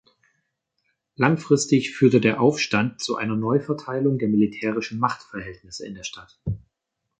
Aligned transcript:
Langfristig 1.15 1.91
führte 1.95 2.19
der 2.19 2.41
Aufstand 2.41 2.99
zu 3.03 3.17
einer 3.17 3.35
Neuverteilung 3.35 4.17
der 4.17 4.29
militärischen 4.29 4.97
Machtverhältnisse 4.97 5.85
in 5.85 5.93
der 5.93 6.01
Stadt. 6.05 6.41